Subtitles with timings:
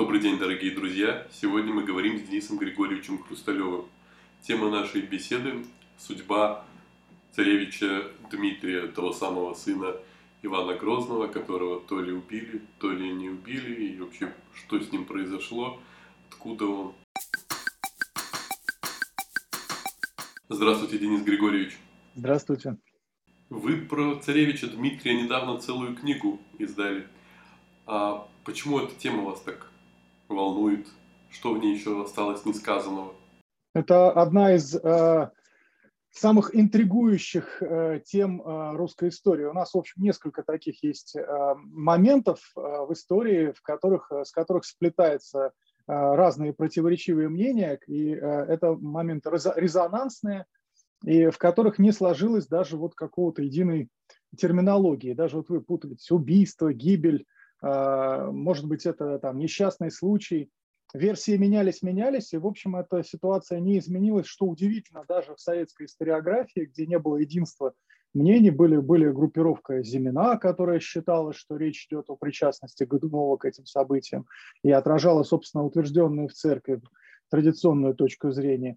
[0.00, 1.26] Добрый день, дорогие друзья!
[1.30, 3.84] Сегодня мы говорим с Денисом Григорьевичем Хрусталевым.
[4.40, 5.66] Тема нашей беседы–
[5.98, 6.64] судьба
[7.32, 9.96] царевича Дмитрия, того самого сына
[10.40, 15.04] Ивана Грозного, которого то ли убили, то ли не убили, и вообще, что с ним
[15.04, 15.78] произошло,
[16.30, 16.94] откуда он.
[20.48, 21.76] Здравствуйте, Денис Григорьевич.
[22.14, 22.78] Здравствуйте.
[23.50, 27.06] Вы про царевича Дмитрия недавно целую книгу издали.
[27.84, 29.69] А почему эта тема вас так
[30.30, 30.86] волнует?
[31.30, 33.14] Что в ней еще осталось несказанного?
[33.74, 35.30] Это одна из э,
[36.10, 39.44] самых интригующих э, тем э, русской истории.
[39.44, 44.24] У нас, в общем, несколько таких есть э, моментов э, в истории, в которых, э,
[44.24, 45.50] с которых сплетаются э,
[45.86, 50.46] разные противоречивые мнения, и э, это моменты резонансные,
[51.04, 53.88] и в которых не сложилось даже вот какого-то единой
[54.36, 55.14] терминологии.
[55.14, 57.24] Даже вот вы путаете убийство, гибель,
[57.62, 60.50] может быть, это там несчастный случай–
[60.94, 65.86] версии менялись, менялись, и, в общем, эта ситуация не изменилась, что удивительно, даже в советской
[65.86, 67.74] историографии, где не было единства
[68.12, 73.66] мнений, были, были группировка Зимина, которая считала, что речь идет о причастности Годунова к этим
[73.66, 74.26] событиям,
[74.62, 76.80] и отражала, собственно, утвержденную в церкви
[77.30, 78.76] традиционную точку зрения.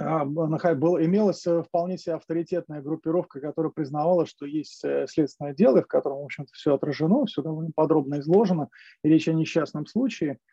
[0.00, 5.82] А, был, имелась э, вполне себе авторитетная группировка, которая признавала, что есть э, следственное дело,
[5.82, 8.68] в котором, в общем-то, все отражено, все довольно подробно изложено,
[9.02, 10.38] и речь о несчастном случае–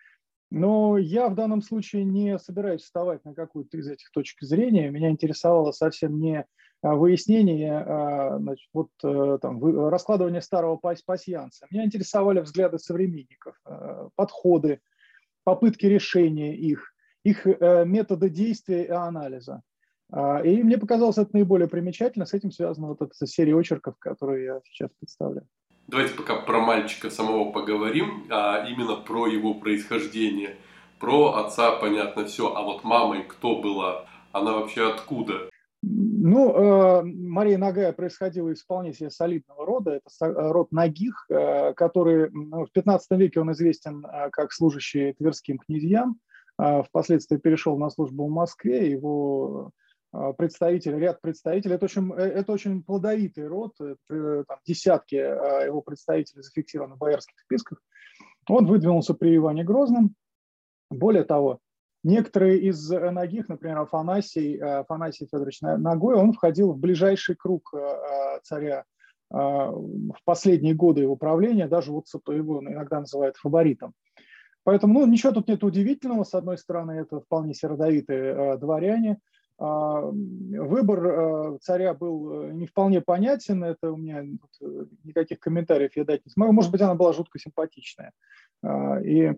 [0.52, 4.90] но я в данном случае не собираюсь вставать на какую-то из этих точек зрения.
[4.90, 6.46] Меня интересовало совсем не
[6.82, 11.68] а, выяснение, а, значит, вот э, там, раскладывание старого пасьянца.
[11.72, 13.60] Меня интересовали взгляды современников,
[14.16, 14.82] подходы,
[15.44, 16.94] попытки решения их,
[17.26, 19.62] их э, методы действия и анализа.
[20.12, 22.26] А, и мне показалось это наиболее примечательно.
[22.26, 25.48] С этим связана вот эта серия очерков, которые я сейчас представляю.
[25.88, 30.56] Давайте пока про мальчика самого поговорим, а именно про его происхождение.
[31.00, 32.56] Про отца, понятно, все.
[32.56, 34.06] А вот мамой кто была?
[34.32, 35.50] Она вообще откуда?
[35.82, 39.92] Ну, э, Мария Нагая происходила из вполне себе солидного рода.
[39.92, 46.20] Это род Нагих, э, который в 15 веке он известен э, как служащий тверским князьям.
[46.58, 48.90] Впоследствии перешел на службу в Москве.
[48.90, 49.72] Его
[50.16, 51.76] а, представители, ряд представителей.
[51.76, 57.00] Это очень, э, это очень плодовитый род, э, там, десятки а, его представителей зафиксированы в
[57.00, 57.82] боярских списках.
[58.48, 60.16] Он выдвинулся при Иване Грозном.
[60.90, 61.60] Более того,
[62.04, 67.74] некоторые из ногих, например, Афанасий, э, Афанасий Федорович Ногой, он входил в ближайший круг
[68.44, 68.86] царя
[69.32, 73.94] в последние годы его правления, даже вот его иногда называют фаворитом.
[74.66, 76.26] Поэтому ну, ничего тут нет удивительного.
[76.26, 79.20] С одной стороны, это вполне сердовитые дворяне–
[79.58, 84.66] а, выбор э, царя был э, не вполне понятен, это у меня э,
[85.06, 86.52] никаких комментариев я дать не смогу.
[86.52, 88.12] Может быть, она была жутко симпатичная.
[88.62, 89.34] А, и,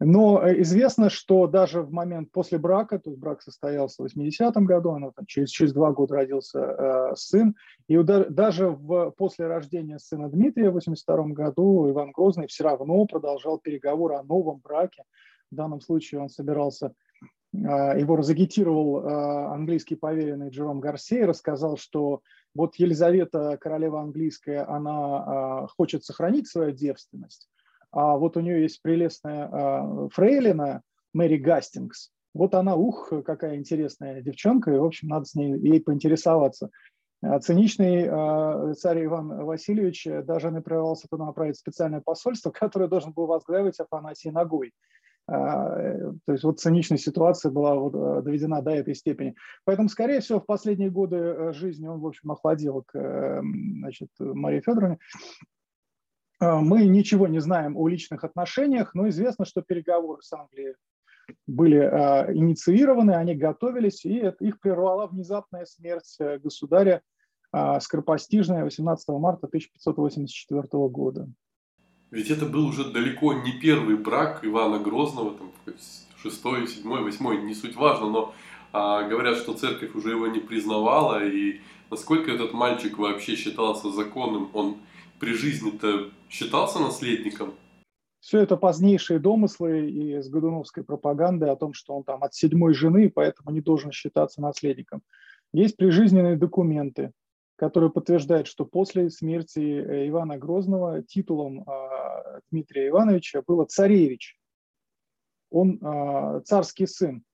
[0.00, 4.90] но известно, что даже в момент после брака, то есть брак состоялся в 80-м году,
[4.90, 7.54] она, там, через, через два года родился сын,
[7.86, 13.58] и даже в, после рождения сына Дмитрия в 82 году Иван Грозный все равно продолжал
[13.58, 15.04] переговоры о новом браке.
[15.50, 16.94] В данном случае он собирался
[17.52, 22.22] а, его разагитировал а, английский поверенный Джером Гарсей, рассказал, что
[22.54, 27.48] вот Елизавета, королева английская, она а, хочет сохранить свою девственность,
[27.92, 34.72] а вот у нее есть прелестная фрейлина Мэри Гастингс, вот она, ух, какая интересная девчонка,
[34.72, 36.70] и, в общем, надо с ней ей поинтересоваться.
[37.42, 38.04] Циничный
[38.76, 44.72] царь Иван Васильевич даже направился туда направить специальное посольство, которое должен был возглавить Афанасий Ногой.
[45.30, 49.36] А, э, то есть вот циничная ситуация была вот э, доведена до этой степени.
[49.64, 54.60] Поэтому, скорее всего, в последние годы э, жизни он, в общем, охладил к значит, Марии
[54.60, 54.98] Федоровне.
[56.40, 60.74] А, мы ничего не знаем о личных отношениях, но известно, что переговоры с Англией
[61.46, 67.02] были а, инициированы, они готовились, и их прервала внезапная смерть государя
[67.80, 71.28] скоропостижная 18 марта 1584 года.
[72.12, 75.52] Ведь это был уже далеко не первый брак Ивана Грозного, там,
[76.22, 78.34] шестой, седьмой, восьмой, не суть важно, но
[78.72, 81.60] а, говорят, что церковь уже его не признавала, и
[81.90, 84.76] насколько этот мальчик вообще считался законным, он
[85.18, 87.54] при жизни-то считался наследником?
[88.20, 93.10] Все это позднейшие домыслы из Годуновской пропаганды о том, что он там от седьмой жены,
[93.10, 95.02] поэтому не должен считаться наследником.
[95.52, 97.12] Есть прижизненные документы,
[97.56, 104.38] который подтверждает, что после смерти э, Ивана Грозного титулом а, Дмитрия Ивановича было царевич.
[105.50, 107.24] Он а, царский сын.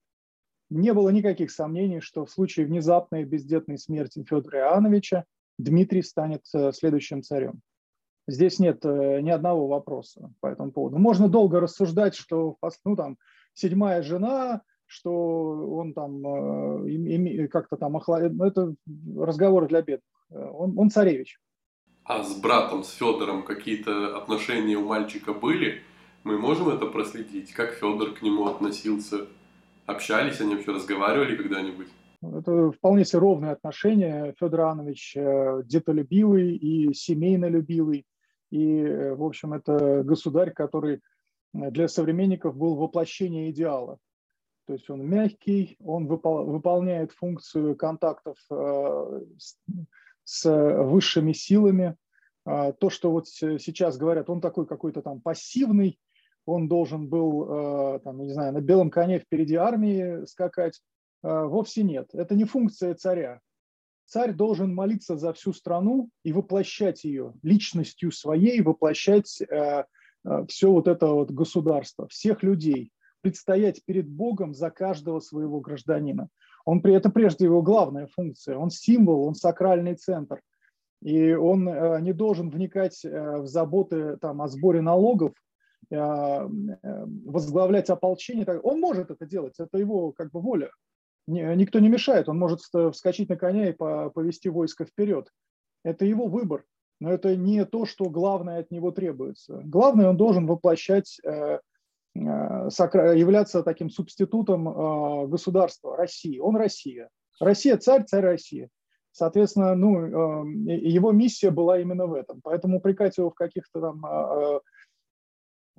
[0.69, 5.25] Не было никаких сомнений, что в случае внезапной бездетной смерти Федора Иоанновича
[5.57, 7.61] Дмитрий станет э, следующим царем.
[8.27, 10.97] Здесь нет ни одного вопроса по этому поводу.
[10.97, 13.17] Можно долго рассуждать, что ну, там,
[13.53, 15.11] седьмая жена, что
[15.77, 16.23] он там
[17.47, 18.33] как-то там охладит.
[18.33, 18.73] Ну, это
[19.17, 20.27] разговоры для бедных.
[20.29, 21.39] Он, он царевич.
[22.03, 25.81] А с братом, с Федором какие-то отношения у мальчика были?
[26.23, 27.51] Мы можем это проследить?
[27.51, 29.27] Как Федор к нему относился?
[29.85, 31.87] Общались они вообще, разговаривали когда-нибудь?
[32.21, 34.33] Это вполне себе ровные отношения.
[34.39, 38.05] Федор Иванович э, детолюбивый и семейнолюбивый.
[38.49, 41.01] И, э, в общем, это государь, который
[41.53, 43.97] для современников был воплощение идеала.
[44.67, 49.57] То есть он мягкий, он выпол- выполняет функцию контактов э, с,
[50.23, 51.95] с высшими силами.
[52.45, 55.99] А, то, что вот сейчас говорят, он такой какой-то там пассивный,
[56.45, 60.81] он должен был, э, там, не знаю, на белом коне впереди армии скакать.
[61.23, 62.09] Э, вовсе нет.
[62.13, 63.41] Это не функция царя.
[64.07, 69.83] Царь должен молиться за всю страну и воплощать ее личностью своей, воплощать э,
[70.47, 76.29] все вот это вот государство, всех людей, предстоять перед Богом за каждого своего гражданина.
[76.65, 78.57] Он, это прежде его главная функция.
[78.57, 80.41] Он символ, он сакральный центр.
[81.03, 81.65] И он
[82.01, 85.33] не должен вникать в заботы там, о сборе налогов,
[85.93, 88.45] а, э, возглавлять ополчение.
[88.61, 90.69] Он может это делать, это его как бы воля.
[91.27, 95.29] Никто не мешает, он может вскочить на коня и повести войско вперед.
[95.83, 96.63] Это его выбор,
[97.01, 99.61] но это не то, что главное от него требуется.
[99.65, 101.59] Главное, он должен воплощать, э,
[102.15, 106.39] э, являться таким субститутом государства России.
[106.39, 107.09] Он Россия.
[107.41, 108.69] Россия царь, царь России.
[109.11, 112.39] Соответственно, ну, его миссия была именно в этом.
[112.41, 114.61] Поэтому упрекать его в каких-то там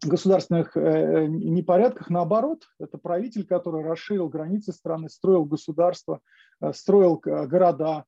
[0.02, 2.10] государственных э, непорядках.
[2.10, 6.20] Наоборот, это правитель, который расширил границы страны, строил государство,
[6.60, 8.04] э, строил э, города.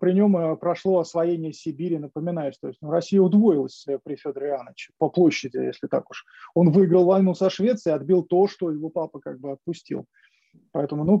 [0.00, 5.08] При нем прошло освоение Сибири, напоминаю, что есть, ну, Россия удвоилась при Федоре Иоанновиче по
[5.08, 6.26] площади, если так уж.
[6.54, 10.04] Он выиграл войну со Швецией, отбил то, что его папа как бы отпустил.
[10.72, 11.18] Поэтому, ну,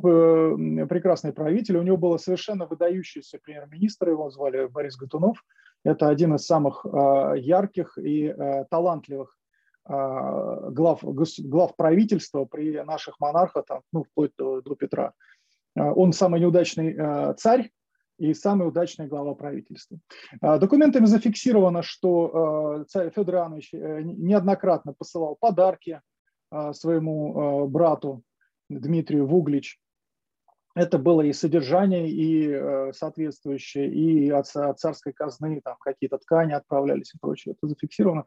[0.86, 1.78] прекрасный правитель.
[1.78, 5.42] У него было совершенно выдающийся премьер-министр, его звали Борис Готунов.
[5.82, 8.34] Это один из самых ярких и
[8.70, 9.34] талантливых
[9.84, 11.00] глав,
[11.38, 15.12] глав правительства при наших монархах, там, ну, вплоть до, до Петра.
[15.76, 17.70] А, он самый неудачный а, царь
[18.18, 19.98] и самый удачный глава правительства.
[20.40, 26.00] Документами зафиксировано, что царь Федор Иванович э, неоднократно посылал подарки
[26.72, 28.22] своему брату
[28.68, 29.80] Дмитрию Вуглич.
[30.74, 37.12] Это было и содержание, и э, соответствующее, и от царской казны там какие-то ткани отправлялись
[37.14, 37.54] и прочее.
[37.54, 38.24] Это зафиксировано.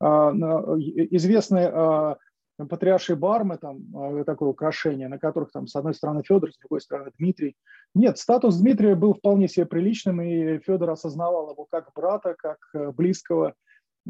[0.00, 2.16] А, известные а,
[2.56, 6.80] патриаршие бармы, там а, такое украшение, на которых там с одной стороны Федор, с другой
[6.80, 7.56] стороны Дмитрий.
[7.94, 12.90] Нет, статус Дмитрия был вполне себе приличным, и Федор осознавал его как брата, как э,
[12.92, 13.54] близкого,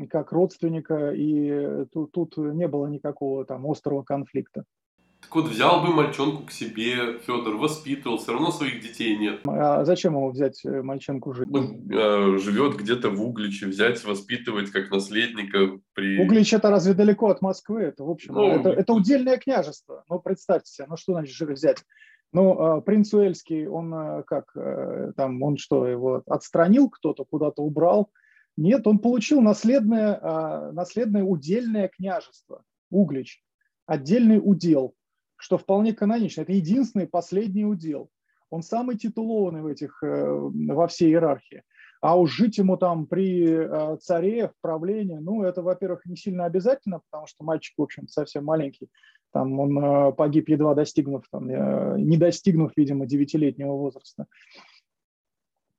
[0.09, 4.65] как родственника, и тут, тут не было никакого там острого конфликта.
[5.21, 9.41] Так вот, взял бы мальчонку к себе, Федор воспитывал, все равно своих детей нет.
[9.47, 11.47] А зачем ему взять э, мальчонку жить?
[11.49, 16.21] Ну, э, живет где-то в Угличе, взять, воспитывать как наследника при...
[16.21, 17.83] Углич это разве далеко от Москвы?
[17.83, 20.05] Это, в общем, ну, это, это удельное княжество.
[20.09, 21.85] Ну, представьте себе, ну что значит взять?
[22.33, 24.53] Ну, э, принц Уэльский, он как,
[25.17, 28.11] там, он что, его отстранил кто-то, куда-то убрал?
[28.57, 33.43] Нет, он получил наследное, наследное удельное княжество, Углич,
[33.87, 34.95] отдельный удел
[35.41, 36.43] что вполне канонично.
[36.43, 38.11] Это единственный последний удел.
[38.51, 41.63] Он самый титулованный в этих, э, во всей иерархии.
[42.03, 46.45] А уж жить ему там при э, царе, в правлении, ну, это, во-первых, не сильно
[46.45, 48.89] обязательно, потому что мальчик, в общем совсем маленький.
[49.33, 54.27] Там он э, погиб, едва достигнув, там, не достигнув, видимо, девятилетнего возраста.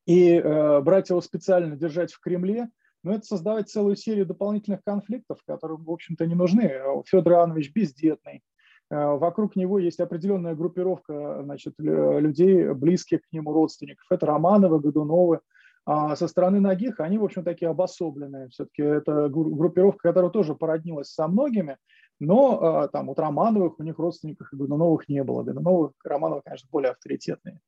[0.07, 2.69] И брать его специально держать в Кремле,
[3.03, 6.81] ну, это создавать целую серию дополнительных конфликтов, которые, в общем-то, не нужны.
[7.05, 8.50] Федор Иванович бездетный, Э,
[8.91, 14.05] вокруг него есть определенная группировка значит, людей, близких к нему родственников.
[14.09, 15.39] Это Романовы, Годуновы.
[15.85, 18.49] А со стороны Нагих они, в общем, такие обособленные.
[18.49, 21.77] Все-таки это группировка, которая тоже породнилась со многими,
[22.19, 25.41] но э, там вот Романовых у них родственников и Годуновых не было.
[25.41, 27.59] Годуновых, Романовых, конечно, более авторитетные.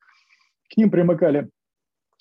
[0.72, 1.50] К ним примыкали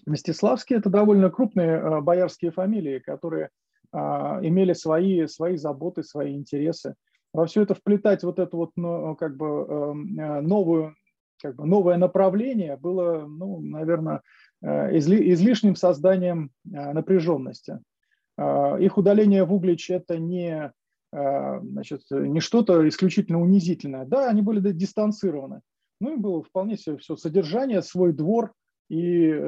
[0.06, 3.50] Мстиславские, это довольно крупные э, боярские фамилии, которые
[3.94, 6.94] имели свои, свои заботы, свои интересы
[7.32, 10.94] во все это вплетать вот это вот ну, как бы эм, э, новую,
[11.40, 14.22] как бы новое направление было, ну, наверное,
[14.62, 17.80] э, изли, излишним созданием э, напряженности.
[18.38, 20.72] Их удаление в Углич– это не,
[21.12, 24.06] значит, не что-то исключительно унизительное.
[24.06, 25.60] Да, они были дистанцированы.
[26.00, 28.54] Ну и было вполне все, все содержание, свой двор
[28.88, 29.38] и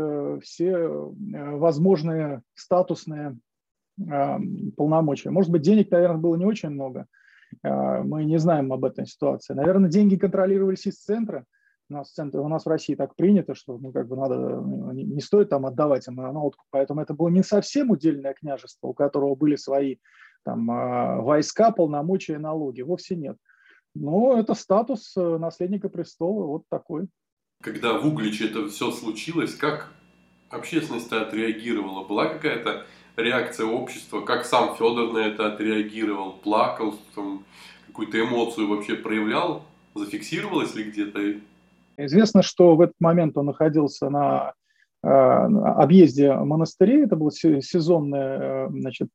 [0.42, 3.38] все возможные статусные
[4.76, 5.30] полномочия.
[5.30, 7.06] Может быть, денег, наверное, было не очень много.
[7.62, 9.54] Мы не знаем об этой ситуации.
[9.54, 11.44] Наверное, деньги контролировались из центра.
[11.90, 14.37] У нас, в центре, у нас в России так принято, что ну, как бы надо,
[14.37, 16.64] ну, не, стоит там отдавать им на откуп.
[16.70, 19.96] Поэтому это было не совсем удельное княжество, у которого были свои
[20.44, 22.80] там, войска, полномочия, налоги.
[22.80, 23.37] Вовсе нет.
[23.94, 27.06] Но это статус э, наследника престола, вот такой.
[27.62, 29.92] Когда в Угличе это все случилось, как
[30.50, 32.06] общественность отреагировала?
[32.06, 34.21] Была какая-то реакция общества?
[34.21, 36.33] Как сам Федор на это отреагировал?
[36.33, 36.94] Плакал?
[37.14, 37.44] Там,
[37.87, 39.62] какую-то эмоцию вообще проявлял?
[39.94, 41.21] Зафиксировалось ли где-то?
[41.97, 44.52] Известно, что в этот момент он находился на
[45.02, 47.04] э, объезде монастырей.
[47.04, 49.09] Это был сезонный, э, значит,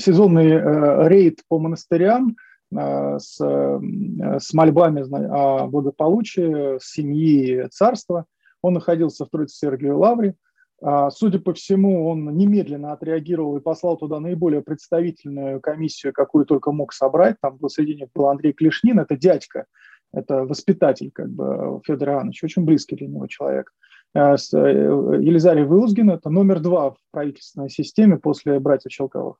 [0.00, 2.36] сезонный рейд по монастырям
[2.70, 8.26] с, с мольбами о благополучии семьи царства.
[8.62, 10.34] Он находился в Троице-Сергиевой лавре.
[10.80, 16.70] А, судя по всему, он немедленно отреагировал и послал туда наиболее представительную комиссию, какую только
[16.70, 17.36] мог собрать.
[17.40, 19.66] Там был среди них был Андрей Клешнин, это дядька,
[20.12, 23.72] это воспитатель как бы Федора Ивановича, очень близкий для него человек.
[24.14, 29.36] А, э, Елизарий Вылузгин, это номер два в правительственной системе после братьев Челковых.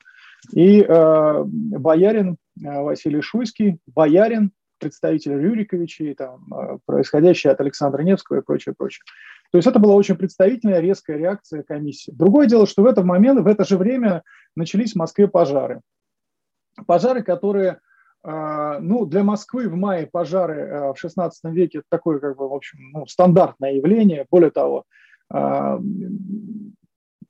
[0.52, 8.38] И э, боярин э, Василий Шуйский, боярин, представитель Рюриковичей, там, э, происходящий от Александра Невского
[8.38, 9.02] и прочее, прочее.
[9.50, 12.10] То есть это была очень представительная, резкая реакция комиссии.
[12.10, 14.22] Другое дело, что в этот момент, в это же время
[14.54, 15.80] начались в Москве пожары.
[16.86, 17.80] Пожары, которые,
[18.24, 22.54] э, ну, для Москвы в мае пожары э, в XVI веке такое, как бы, в
[22.54, 24.26] общем, ну, стандартное явление.
[24.30, 24.84] Более того,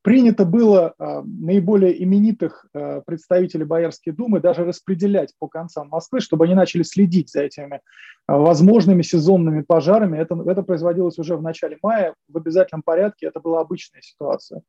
[0.03, 6.45] Принято было а, наиболее именитых а, представителей Боярской думы даже распределять по концам Москвы, чтобы
[6.45, 7.81] они начали следить за этими
[8.27, 10.19] а, возможными сезонными пожарами.
[10.19, 14.63] Это, это производилось уже в начале мая в обязательном порядке, это была обычная ситуация.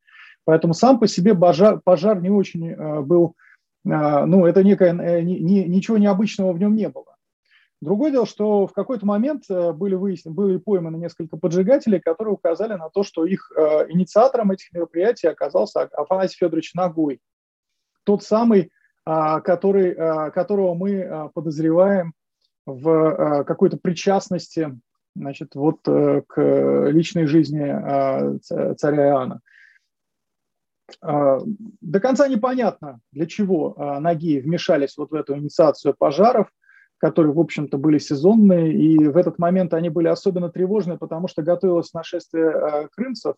[0.45, 3.35] Поэтому сам по себе пожар, пожар не очень был,
[3.83, 7.15] ну, это некое, э, ничего необычного в нем не было.
[7.81, 12.73] Другое дело, что в какой-то момент э, были, выяснены, были пойманы несколько поджигателей, которые указали
[12.73, 17.21] на то, что их э, инициатором этих мероприятий оказался Афанасий Федорович Ногой.
[18.03, 18.71] Тот самый,
[19.05, 22.13] а, который, а, которого мы а, подозреваем
[22.65, 24.77] в какой-то причастности
[25.15, 28.39] значит, вот, э, к личной жизни
[28.75, 29.41] царя Иоанна.
[31.01, 36.49] До конца непонятно, для чего ноги вмешались вот в эту инициацию пожаров–
[36.99, 41.41] которые, в общем-то, были сезонные, и в этот момент они были особенно тревожны, потому что
[41.41, 43.35] готовилось нашествие э, крымцев.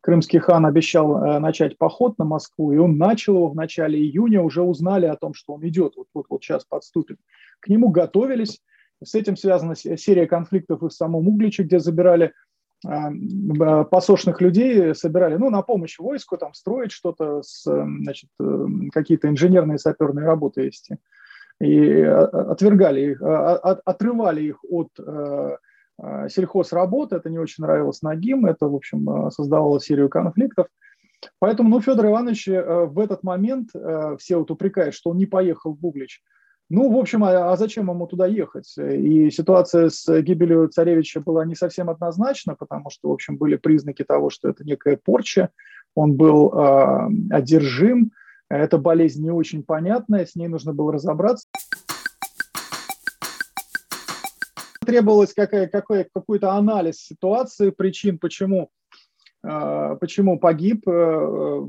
[0.00, 4.40] Крымский хан обещал э, начать поход на Москву, и он начал его в начале июня,
[4.40, 7.18] уже узнали о том, что он идет, вот, вот, вот сейчас подступит.
[7.60, 8.60] К нему готовились,
[9.04, 12.32] с этим связана серия конфликтов и в самом Угличе, где забирали
[12.86, 18.30] э, посошных людей собирали ну, на помощь войску, там, строить что-то, значит,
[18.90, 20.96] какие-то инженерные саперные работы вести
[21.60, 25.56] и э, отвергали их, а, а, отрывали их от э,
[26.02, 30.66] э, сельхозработы, это не очень нравилось Нагим, это, в общем, создавало серию конфликтов.
[31.38, 33.70] Поэтому, ну, Федор Иванович в этот момент,
[34.18, 36.22] все вот упрекают, что он не поехал в Углич.
[36.68, 38.76] Ну, в общем, а, а зачем ему туда ехать?
[38.76, 44.02] И ситуация с гибелью царевича была не совсем однозначна, потому что, в общем, были признаки
[44.04, 45.50] того, что это некая порча,
[45.94, 48.12] он был э, одержим,
[48.48, 51.48] эта болезнь не очень понятная, с ней нужно было разобраться.
[54.84, 58.70] Требовалось какой, какой, какой-то анализ ситуации, причин, почему,
[59.42, 61.66] э, почему погиб, э,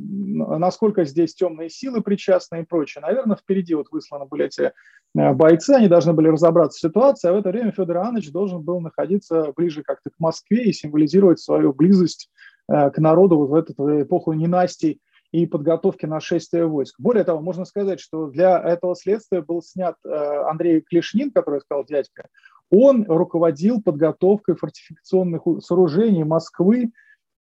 [0.59, 3.01] насколько здесь темные силы причастны и прочее.
[3.01, 4.71] Наверное, впереди вот высланы были эти
[5.17, 8.61] э, бойцы, они должны были разобраться в ситуации, а в это время Федор Иванович должен
[8.61, 12.29] был находиться ближе как-то к Москве и символизировать свою близость
[12.69, 14.99] к народу вот в эту эпоху ненастий
[15.37, 16.95] и подготовки нашествия войск.
[16.99, 21.85] Более того, можно сказать, что для этого следствия был снят э, Андрей Клешнин, который сказал
[21.85, 22.27] дядька,
[22.71, 26.91] он руководил подготовкой фортификационных сооружений Москвы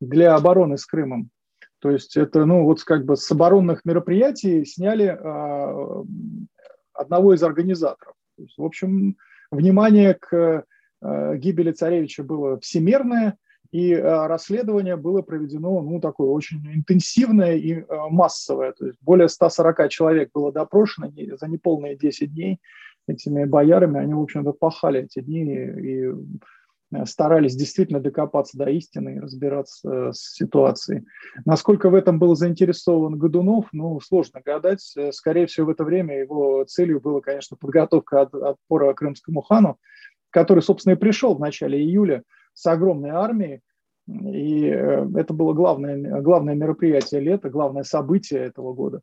[0.01, 1.31] для обороны с Крымом.
[1.79, 6.05] То есть это, ну, вот как бы с оборонных мероприятий сняли э,
[6.93, 8.15] одного из организаторов.
[8.37, 9.17] То есть, в общем,
[9.51, 10.65] внимание к
[11.03, 13.39] э, гибели царевича было всемирное,
[13.71, 18.73] и э, расследование было проведено, ну, такое очень интенсивное и э, массовое.
[18.73, 22.61] То есть более 140 человек было допрошено за неполные 10 дней
[23.07, 24.01] этими боярами.
[24.01, 26.05] Они, в общем-то, пахали эти дни и
[26.95, 31.05] э, старались действительно докопаться до истины и разбираться с ситуацией.
[31.45, 34.95] Насколько в этом был заинтересован Годунов, ну, сложно гадать.
[35.13, 39.79] Скорее всего, в это время его целью была, конечно, подготовка отпора крымскому хану,
[40.31, 42.23] который, собственно, и пришел в начале июля–
[42.57, 43.61] с огромной армией,
[44.09, 49.03] И это было главное, главное мероприятие лета, главное событие этого года,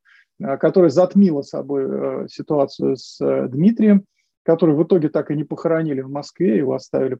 [0.60, 3.20] которое затмило собой ситуацию с
[3.50, 4.06] Дмитрием,
[4.44, 7.16] который в итоге так и не похоронили в Москве, его оставили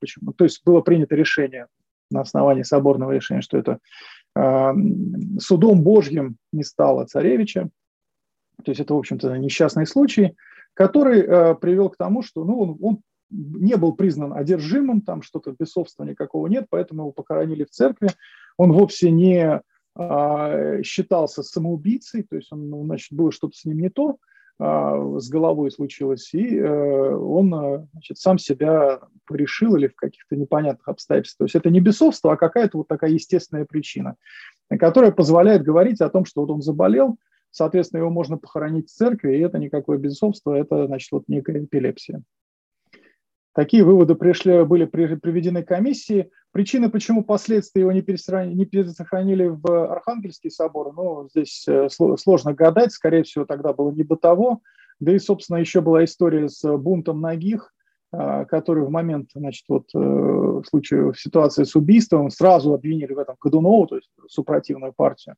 [0.00, 0.32] почему.
[0.32, 1.66] То есть было принято решение
[2.10, 3.78] на основании соборного решения, что это
[5.38, 7.68] судом Божьим не стало царевича.
[8.64, 10.34] То есть это, в общем-то, несчастный случай,
[10.74, 13.00] который э, привел к тому, что ну, он, он
[13.34, 18.10] не был признан одержимым, там что-то бесовства никакого нет, поэтому его похоронили в церкви.
[18.56, 19.60] Он вовсе не
[19.96, 24.18] э, считался самоубийцей, то есть он, ну, значит, было что-то с ним не то,
[24.60, 30.36] э, с головой случилось, и э, он э, значит, сам себя порешил или в каких-то
[30.36, 31.38] непонятных обстоятельствах.
[31.38, 34.16] То есть это не бесовство, а какая-то вот такая естественная причина,
[34.78, 37.16] которая позволяет говорить о том, что вот он заболел,
[37.50, 42.22] соответственно, его можно похоронить в церкви, и это никакое безумство, это, значит, вот некая эпилепсия.
[43.54, 46.30] Такие выводы пришли, были приведены комиссии.
[46.50, 53.22] Причины, почему последствия его не пересохранили, в Архангельский собор, ну, здесь э, сложно гадать, скорее
[53.22, 54.60] всего, тогда было не до того.
[54.98, 57.72] Да и, собственно, еще была история с бунтом ногих,
[58.16, 63.12] а, который в момент, значит, вот э, в случае в ситуации с убийством сразу обвинили
[63.12, 65.34] в этом Годунову, то есть супротивную партию,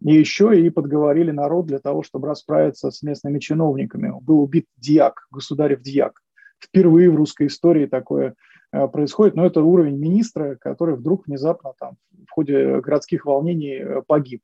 [0.00, 4.12] и еще и подговорили народ для того, чтобы расправиться с местными чиновниками.
[4.20, 6.20] Был убит диак, государев диак.
[6.58, 8.34] Впервые в русской истории такое
[8.72, 11.96] э, происходит, но это уровень министра, который вдруг внезапно там
[12.26, 14.42] в ходе городских волнений э, погиб.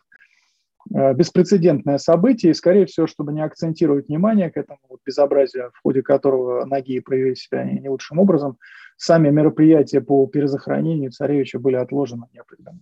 [0.93, 5.81] Э, беспрецедентное событие, и, скорее всего, чтобы не акцентировать внимание к этому вот безобразию, в
[5.83, 8.59] ходе которого ноги проявили себя не, лучшим образом,
[8.97, 12.81] сами мероприятия по перезахоронению царевича были отложены неопределенно.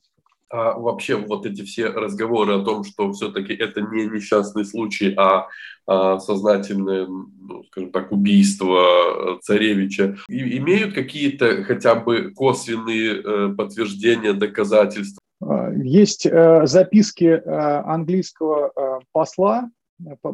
[0.53, 5.49] А вообще вот эти все разговоры о том, что все-таки это не несчастный случай, а,
[5.87, 15.23] а сознательное, ну, скажем так, убийство царевича, имеют какие-то хотя бы косвенные э, подтверждения, доказательства?
[15.43, 17.41] Э, есть э, записки э,
[17.87, 19.71] английского посла,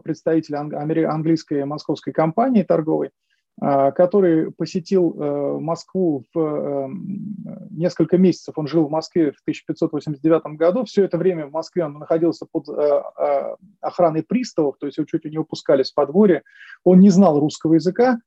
[0.02, 3.10] представителя английской московской компании торговой,
[3.60, 6.90] который посетил Москву в
[7.70, 8.54] несколько месяцев.
[8.56, 10.84] Он жил в Москве в 1589 году.
[10.84, 12.68] Все это время в Москве он находился под
[13.80, 16.42] охраной приставов, то есть его чуть не выпускались в подворье.
[16.84, 18.18] Он не знал русского языка,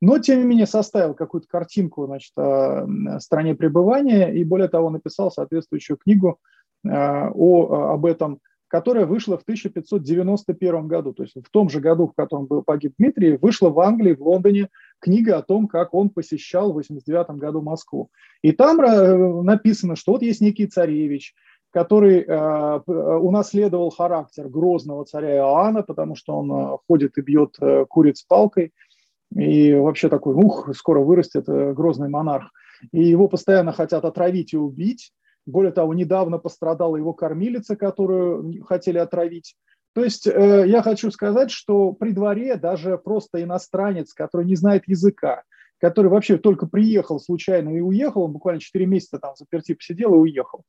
[0.00, 2.86] но, тем не менее, составил какую-то картинку значит, о
[3.18, 6.38] стране пребывания и, более того, написал соответствующую книгу
[6.84, 11.12] э, о, об этом, которая вышла в 1591 году.
[11.12, 14.22] То есть в том же году, в котором был погиб Дмитрий, вышла в Англии, в
[14.22, 14.68] Лондоне
[15.00, 18.10] книга о том, как он посещал в 89 году Москву.
[18.42, 21.34] И там э, написано, что вот есть некий царевич,
[21.70, 27.84] который э, унаследовал характер грозного царя Иоанна, потому что он э, ходит и бьет э,
[27.88, 28.72] куриц палкой–
[29.34, 32.50] и вообще такой, ух, скоро вырастет э, грозный монарх.
[32.92, 35.12] И его постоянно хотят отравить и убить.
[35.46, 39.56] Более того, недавно пострадала его кормилица, которую хотели отравить.
[39.94, 44.82] То есть э, я хочу сказать, что при дворе даже просто иностранец, который не знает
[44.86, 45.44] языка,
[45.78, 50.18] который вообще только приехал случайно и уехал, он буквально 4 месяца там заперти посидел и
[50.18, 50.64] уехал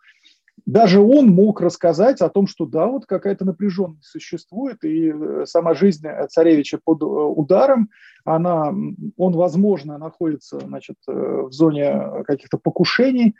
[0.65, 5.73] даже он мог рассказать о том, что да, вот какая-то напряженность существует, и э, сама
[5.73, 7.89] жизнь царевича под э, ударом,
[8.25, 8.73] она,
[9.17, 13.35] он, возможно, находится значит, э, в зоне каких-то покушений.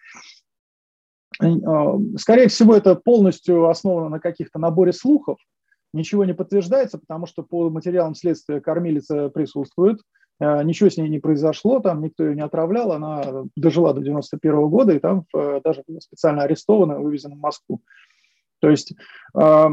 [1.39, 5.37] Скорее всего, это полностью основано на каких-то наборе слухов,
[5.93, 9.99] ничего не подтверждается, потому что по материалам следствия кормилица присутствует,
[10.39, 14.69] Э, ничего с ней не произошло, там никто ее не отравлял, она дожила до 91
[14.69, 17.81] года и там э, даже специально арестована, вывезена в Москву.
[18.59, 18.93] То есть
[19.35, 19.67] э,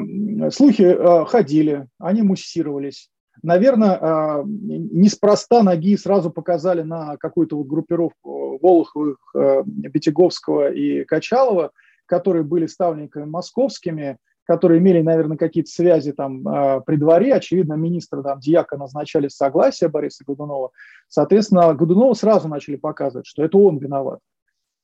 [0.51, 3.11] слухи ходили, они муссировались.
[3.43, 9.19] Наверное, неспроста ноги сразу показали на какую-то вот группировку Волоховых,
[9.65, 11.73] Бетяговского и Качалова,
[12.07, 17.35] которые были ставленниками московскими, которые имели, наверное, какие-то связи там а, при дворе.
[17.35, 20.71] Очевидно, министра там Дьяка назначали с согласия Бориса Годунова.
[21.09, 24.21] Соответственно, Годунову сразу начали показывать, что это он виноват.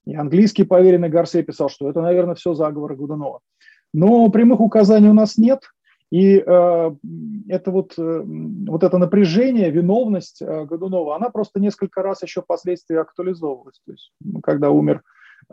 [0.06, 3.40] И английский поверенный Гарсей писал, что это, наверное, все заговоры Годунова.
[3.92, 5.60] Но прямых указаний у нас нет.
[6.11, 6.94] И э,
[7.49, 12.96] это вот, э, вот это напряжение, виновность э, Годунова, она просто несколько раз еще впоследствии
[12.96, 13.81] актуализовывалась.
[13.87, 15.03] То есть, когда умер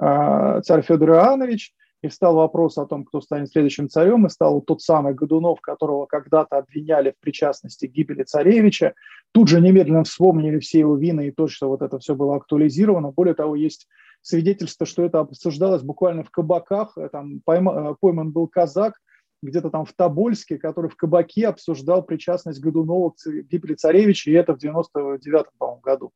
[0.02, 4.62] э, царь Федор Иоаннович, и встал вопрос о том, кто станет следующим царем, и стал
[4.62, 8.93] тот самый Годунов, которого когда-то обвиняли в причастности к гибели царевича.
[9.32, 13.12] Тут же немедленно вспомнили все его вины и то, что вот это все было актуализировано.
[13.12, 13.88] Более того, есть
[14.22, 16.98] свидетельство, что это обсуждалось буквально в кабаках.
[17.12, 18.93] Там пойма, пойман был казак,
[19.41, 24.54] где-то там в Тобольске, который в кабаке обсуждал причастность Годунова к гибели царевича, и это
[24.54, 25.45] в 99
[25.82, 26.12] году.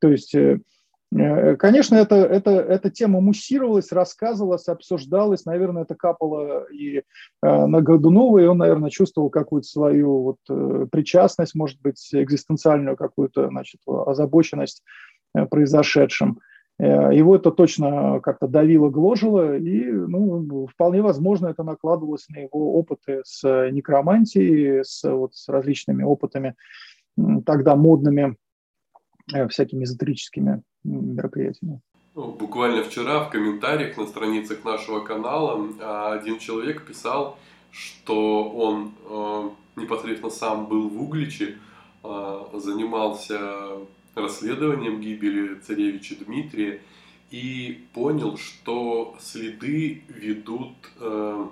[0.00, 0.60] То есть э,
[1.14, 5.44] Э, конечно, это, это, эта тема муссировалась, рассказывалась, обсуждалась.
[5.44, 7.02] Наверное, это капало и э,
[7.42, 13.80] на Годунова, и он, наверное, чувствовал какую-то свою вот, причастность, может быть, экзистенциальную какую-то значит,
[13.86, 14.82] озабоченность
[15.50, 16.40] произошедшим.
[16.78, 23.22] Его это точно как-то давило, гложило, и ну, вполне возможно это накладывалось на его опыты
[23.24, 26.54] с некромантией, с, вот, с различными опытами
[27.46, 28.36] тогда модными,
[29.48, 31.80] всякими эзотерическими мероприятиями.
[32.16, 37.38] Ну, буквально вчера в комментариях на страницах нашего канала а, один человек писал,
[37.70, 41.58] что он э, непосредственно сам был в Угличе,
[42.02, 43.38] э, занимался
[44.16, 46.82] расследованием гибели царевича Дмитрия
[47.30, 51.48] и понял, что следы ведут э,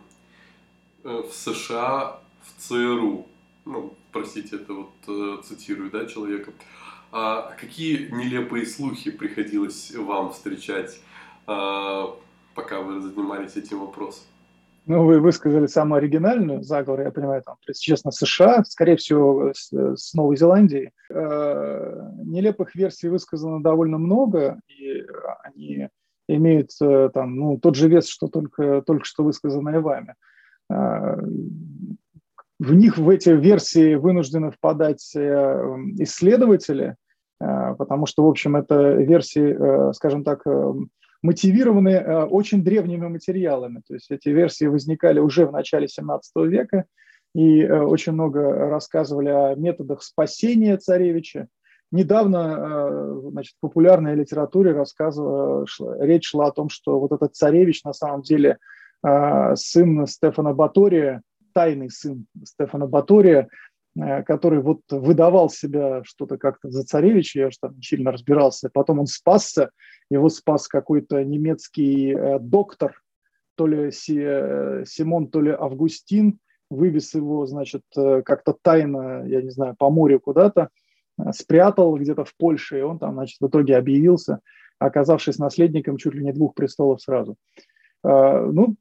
[1.05, 3.27] в США в ЦРУ.
[3.65, 6.53] Ну, простите, это вот цитирую, да, человека.
[7.17, 11.01] А какие нелепые слухи приходилось вам встречать,
[11.47, 12.19] а,
[12.57, 14.25] пока вы занимались этим вопросом?
[14.87, 20.15] Ну, вы высказали самую оригинальную заговор, я понимаю, там, честно, США, скорее всего, с, с
[20.15, 20.91] Новой Зеландией.
[21.11, 25.05] Э, нелепых версий высказано довольно много, и
[25.43, 25.89] они
[26.29, 30.15] имеют э, там, ну, тот же вес, что только, только что высказанное вами.
[30.71, 31.17] Э,
[32.59, 35.21] в них, в эти версии вынуждены впадать э,
[35.99, 36.97] исследователи,
[37.41, 39.57] Э, потому что, в общем, это версии,
[39.89, 40.73] э, скажем так, э,
[41.25, 43.83] мотивированы очень древними материалами.
[43.87, 46.85] То есть эти версии возникали уже в начале 17 века,
[47.35, 51.49] и очень много рассказывали о методах спасения царевича.
[51.91, 55.67] Недавно значит, в популярной литературе рассказывала,
[55.99, 58.59] речь шла о том, что вот этот царевич на самом деле
[59.55, 61.23] сын Стефана Батория,
[61.55, 63.49] тайный сын Стефана Батория,
[63.97, 68.69] Э, который вот выдавал себя что-то как-то за царевича, я же там сильно разбирался.
[68.73, 69.71] Потом он спасся,
[70.11, 73.01] его спас какой-то немецкий э, доктор,
[73.57, 76.39] то ли э, Симон, то ли Августин,
[76.71, 80.71] вывез его, значит, как-то тайно, я не знаю, по морю куда-то,
[81.31, 84.41] спрятал где-то в Польше, и он там, значит, в итоге объявился,
[84.81, 87.37] оказавшись наследником чуть ли не двух престолов сразу.
[88.03, 88.77] Ну,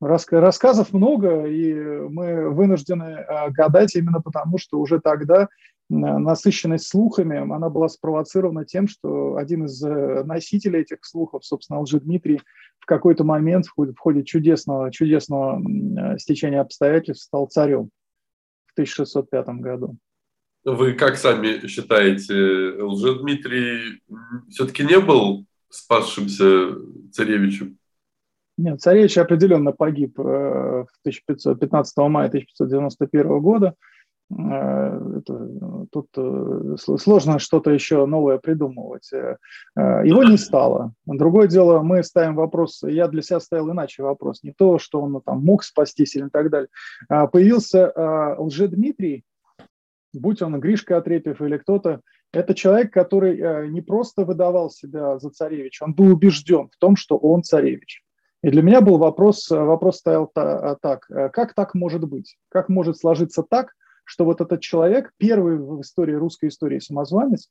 [0.00, 5.48] Рассказов много, и мы вынуждены а, гадать именно потому, что уже тогда
[5.88, 12.40] насыщенность слухами, она была спровоцирована тем, что один из э, носителей этих слухов, собственно, Лжедмитрий,
[12.80, 17.90] в какой-то момент в ходе, чудесного, чудесного э, стечения обстоятельств стал царем
[18.66, 19.96] в 1605 году.
[20.64, 24.02] Вы как сами считаете, Лжедмитрий
[24.48, 26.76] все-таки не был спасшимся
[27.12, 27.78] царевичем?
[28.58, 33.74] Нет, царевич определенно погиб э, в 1515 мая 1591 года.
[34.30, 39.10] Э, это, тут э, сложно что-то еще новое придумывать.
[39.76, 40.92] Его не стало.
[41.04, 45.20] Другое дело, мы ставим вопрос, я для себя ставил иначе вопрос, не то, что он
[45.20, 46.68] там мог спастись или так далее.
[47.10, 47.92] А появился
[48.38, 49.24] Лжедмитрий,
[50.14, 52.00] будь он Гришка Отрепьев или кто-то,
[52.32, 57.18] это человек, который не просто выдавал себя за царевича, он был убежден в том, что
[57.18, 58.02] он царевич.
[58.46, 62.36] И для меня был вопрос, вопрос стоял а, так, э, как так может быть?
[62.48, 63.72] Как может сложиться так,
[64.04, 67.48] что вот этот человек, первый в истории, русской истории самозванец,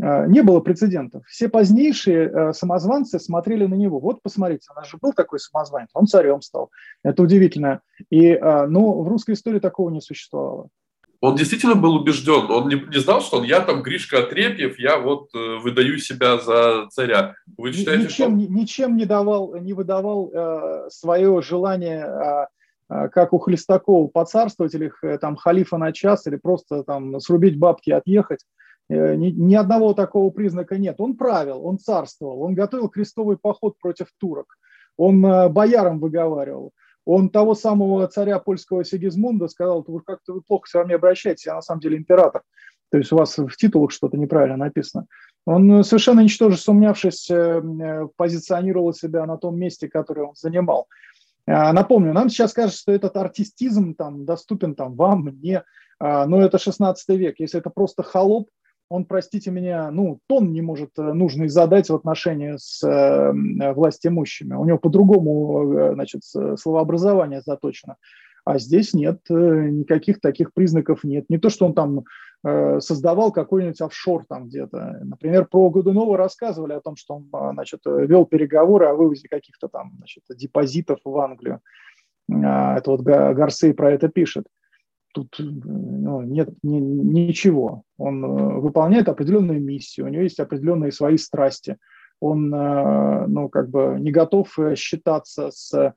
[0.00, 1.26] э, не было прецедентов.
[1.26, 4.00] Все позднейшие э, самозванцы смотрели на него.
[4.00, 6.70] Вот посмотрите, у нас же был такой самозванец, он царем стал.
[7.02, 7.82] Это удивительно.
[8.08, 10.68] И, но в русской истории такого не существовало
[11.20, 14.98] он действительно был убежден, он не, не знал, что он, я там Гришка Отрепьев, я
[14.98, 17.34] вот э, выдаю себя за царя.
[17.56, 18.52] Вы считаете, ничем, что...
[18.52, 22.46] ничем не давал, не выдавал э, свое желание,
[22.88, 27.58] э, как у Хлестакова, поцарствовать или э, там халифа на час, или просто там срубить
[27.58, 28.40] бабки и отъехать.
[28.88, 30.96] Э, ни, ни одного такого признака нет.
[30.98, 34.56] Он правил, он царствовал, он готовил крестовый поход против турок,
[34.96, 36.72] он э, боярам выговаривал.
[37.10, 41.54] Он того самого царя польского Сигизмунда сказал, вы как-то вы плохо с вами обращаетесь, я
[41.54, 42.42] на самом деле император.
[42.90, 45.06] То есть у вас в титулах что-то неправильно написано.
[45.46, 50.86] Он совершенно ничтоже сумнявшись, э, э, позиционировал себя на том месте, которое он занимал.
[51.46, 55.64] Э, напомню, нам сейчас кажется, что этот артистизм там, доступен там, вам, мне,
[56.00, 57.36] но это 16 век.
[57.40, 58.50] Если это просто холоп,
[58.88, 64.54] он, простите меня, ну, тон не может э, нужный задать в отношении с э, властимущими.
[64.54, 67.96] У него по-другому, э, значит, словообразование заточено.
[68.44, 71.26] А здесь нет, э, никаких таких признаков нет.
[71.28, 72.04] Не то, что он там
[72.46, 75.00] э, создавал какой-нибудь офшор там где-то.
[75.04, 79.92] Например, про Годунова рассказывали о том, что он, значит, вел переговоры о вывозе каких-то там,
[79.98, 81.60] значит, депозитов в Англию.
[82.30, 84.46] Это вот Гарсей про это пишет.
[85.18, 87.82] Тут ну, нет ни, ничего.
[87.96, 91.76] Он э, выполняет определенную миссию, у него есть определенные свои страсти.
[92.20, 95.92] Он, э, ну, как бы не готов считаться с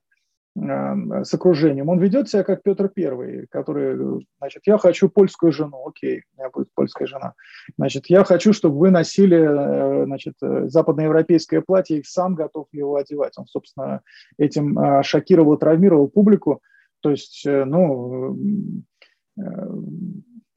[0.54, 1.88] с окружением.
[1.88, 6.50] Он ведет себя как Петр Первый, который, значит, я хочу польскую жену, окей, у меня
[6.50, 7.36] будет польская жена.
[7.78, 13.32] Значит, я хочу, чтобы вы носили, значит, западноевропейское платье, и сам готов его одевать.
[13.38, 14.02] Он, собственно,
[14.38, 16.60] этим шокировал, травмировал публику.
[17.00, 18.36] То есть, ну,
[18.82, 18.91] Э,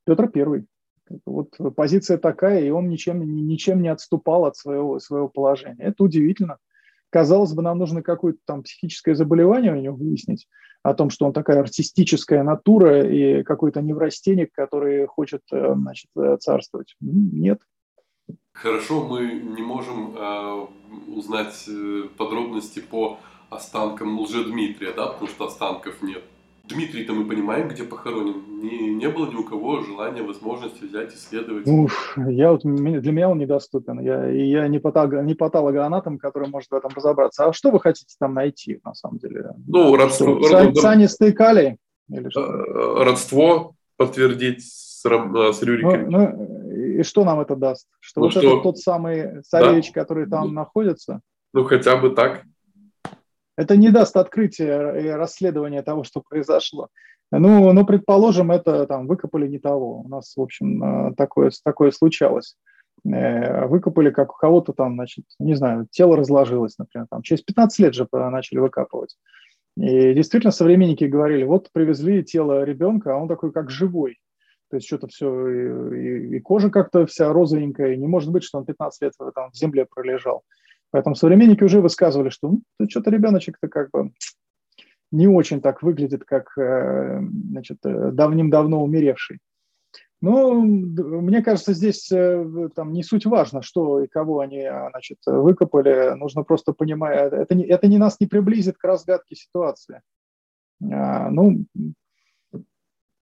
[0.05, 0.67] Петр Первый.
[1.27, 5.85] Вот позиция такая, и он ничем, ничем не отступал от своего, своего положения.
[5.85, 6.59] Это удивительно.
[7.11, 10.49] Казалось бы, нам нужно какое-то там психическое заболевание у него выяснить,
[10.85, 16.37] о том, что он такая артистическая натура и какой-то неврастенник, который хочет э, значит, э,
[16.39, 16.95] царствовать.
[17.01, 17.61] Нет.
[18.53, 20.67] Хорошо, мы не можем э,
[21.09, 21.69] узнать
[22.19, 26.23] подробности по останкам Лжедмитрия, да, потому что останков нет.
[26.67, 28.43] Дмитрий-то мы понимаем, где похоронен.
[28.63, 31.67] Не, не было ни у кого желания, возможности взять, исследовать.
[31.67, 34.01] Уф, я вот, для меня он недоступен.
[34.01, 37.47] Я, я не, патолог, не патологоанатом, который может в этом разобраться.
[37.47, 39.51] А что вы хотите там найти, на самом деле?
[39.67, 40.43] Ну, родство.
[40.43, 41.77] Что, цианистые калий?
[42.09, 42.41] Или что?
[42.41, 46.09] Э, родство подтвердить с, э, с Рюриком.
[46.09, 47.89] Ну, ну, и что нам это даст?
[48.01, 48.41] Что ну, вот что?
[48.41, 50.01] это тот самый царевич, да?
[50.01, 51.21] который там ну, находится?
[51.53, 52.45] Ну, хотя бы так.
[53.57, 56.89] Это не даст открытия и расследования того, что произошло.
[57.31, 60.01] Ну, ну, предположим, это там выкопали не того.
[60.01, 62.57] У нас, в общем, э, такое, такое случалось.
[63.05, 67.79] Э, выкопали, как у кого-то там, значит, не знаю, тело разложилось, например, там через 15
[67.81, 69.17] лет же начали выкапывать.
[69.77, 74.19] И действительно современники говорили, вот привезли тело ребенка, а он такой как живой.
[74.71, 78.59] То есть что-то все, и, и кожа как-то вся розовенькая, и не может быть, что
[78.59, 80.43] он 15 лет там в земле пролежал.
[80.95, 84.13] Поэтому современники уже высказывали, что ну, что-то ребеночек-то как бы
[85.11, 89.41] не очень так выглядит, как э, значит, э, давным-давно умеревший.
[90.21, 95.19] Ну, мне кажется, здесь э, там не суть важно, что и кого они а, значит,
[95.27, 96.15] выкопали.
[96.15, 100.01] Нужно просто понимать, это не, это не нас не приблизит к разгадке ситуации.
[100.81, 101.65] А, ну,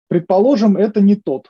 [0.06, 1.48] предположим, это не тот,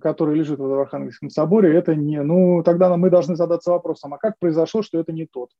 [0.00, 2.22] который лежит в Архангельском соборе, это не...
[2.22, 5.50] Ну, тогда мы должны задаться вопросом, а как произошло, что это не тот?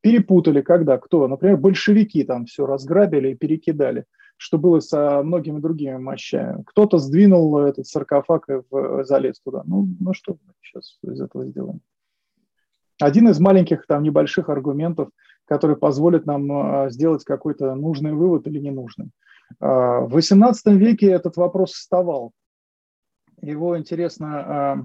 [0.00, 1.28] Перепутали, когда, кто?
[1.28, 4.06] Например, большевики там все разграбили и перекидали,
[4.36, 6.62] что было со многими другими мощами.
[6.66, 8.62] Кто-то сдвинул этот саркофаг и
[9.04, 9.62] залез туда.
[9.66, 11.80] Ну, ну что сейчас из этого сделаем?
[13.00, 15.10] Один из маленьких, там, небольших аргументов,
[15.46, 19.10] который позволит нам а, сделать какой-то нужный вывод или ненужный.
[19.58, 22.32] А, в XVIII веке этот вопрос вставал
[23.42, 24.82] его интересно, а,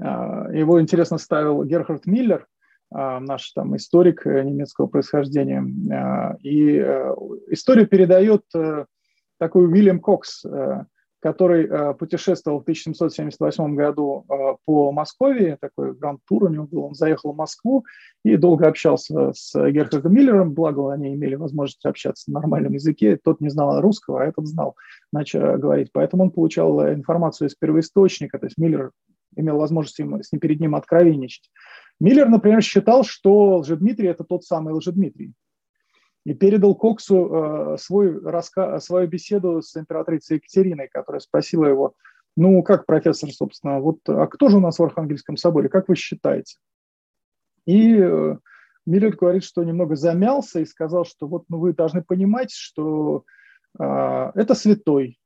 [0.00, 2.46] а, его интересно ставил Герхард Миллер,
[2.90, 5.62] а, наш там историк э, немецкого происхождения.
[6.42, 7.14] И э,
[7.48, 8.86] историю передает э,
[9.38, 10.44] такой Уильям Кокс,
[11.20, 14.24] который путешествовал в 1778 году
[14.64, 17.84] по Москве, такой гранд-тур у него был, он заехал в Москву
[18.24, 23.40] и долго общался с Герхардом Миллером, благо они имели возможность общаться на нормальном языке, тот
[23.40, 24.76] не знал русского, а этот знал,
[25.12, 28.92] начал говорить, поэтому он получал информацию из первоисточника, то есть Миллер
[29.36, 31.50] имел возможность им, с ним перед ним откровенничать.
[32.00, 35.32] Миллер, например, считал, что Лжедмитрий– это тот самый Лжедмитрий
[36.28, 38.78] и передал Коксу э, свой раска...
[38.80, 41.94] свою беседу с императрицей Екатериной, которая спросила его,
[42.36, 45.96] ну, как профессор, собственно, вот, а кто же у нас в Архангельском соборе, как вы
[45.96, 46.58] считаете?
[47.64, 48.36] И э,
[48.84, 53.24] Миллер говорит, что немного замялся и сказал, что вот ну, вы должны понимать, что
[53.78, 55.18] э, это святой,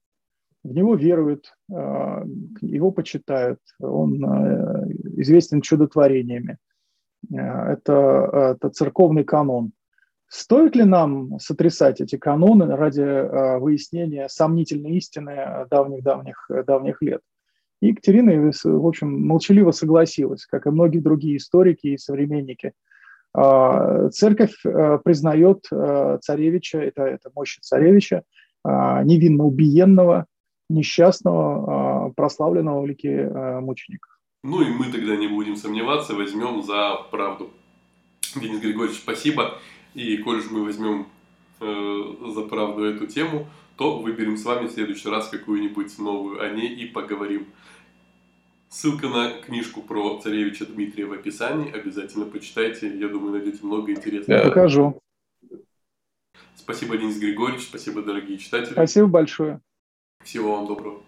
[0.62, 2.24] в него веруют, э,
[2.60, 6.58] его почитают, он э, известен чудотворениями.
[7.32, 9.72] Э, это, это церковный канон.
[10.34, 17.20] Стоит ли нам сотрясать эти каноны ради э, выяснения сомнительной истины давних-давних давних лет?
[17.82, 22.72] И Екатерина, в общем, молчаливо согласилась, как и многие другие историки и современники.
[23.34, 25.66] А, церковь э, признает
[26.22, 28.22] царевича, это, это мощь царевича,
[28.64, 30.24] невинно убиенного,
[30.70, 33.28] несчастного, прославленного в лике
[33.60, 34.08] мученика.
[34.42, 37.50] Ну и мы тогда не будем сомневаться, возьмем за правду.
[38.34, 39.58] Денис Григорьевич, спасибо.
[39.94, 41.07] И коль же мы возьмем
[41.61, 46.48] э, за правду эту тему, то выберем с вами в следующий раз какую-нибудь новую о
[46.50, 47.46] ней и поговорим.
[48.68, 51.70] Ссылка на книжку про царевича Дмитрия в описании.
[51.70, 52.96] Обязательно почитайте.
[52.96, 54.38] Я думаю, найдете много интересного.
[54.38, 54.98] Я покажу.
[56.55, 57.64] Спасибо, Денис Григорьевич.
[57.64, 58.72] Спасибо, дорогие читатели.
[58.72, 59.61] Спасибо большое.
[60.24, 61.02] Всего вам доброго.